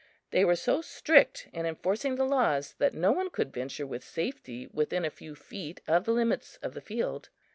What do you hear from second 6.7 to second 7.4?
the field.